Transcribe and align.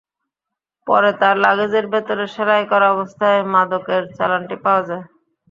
পরে 0.87 1.09
তাঁর 1.19 1.35
লাগেজের 1.45 1.85
ভেতরে 1.93 2.25
সেলাই 2.33 2.63
করা 2.71 2.87
অবস্থায় 2.91 3.39
মাদকের 3.53 4.03
চালানটি 4.17 4.55
পাওয়া 4.63 4.83
যায়। 4.89 5.05